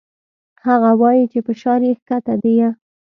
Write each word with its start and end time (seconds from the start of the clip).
هغه 0.65 0.89
وايي 1.01 1.25
چې 1.31 1.39
فشار 1.47 1.79
يې 1.87 1.93
کښته 2.07 2.35
ديه. 2.43 2.69